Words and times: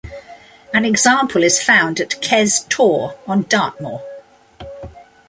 An 0.73 0.83
example 0.83 1.43
is 1.43 1.61
found 1.61 1.99
at 1.99 2.19
Kes 2.23 2.67
Tor 2.69 3.19
on 3.27 3.43
Dartmoor. 3.43 4.01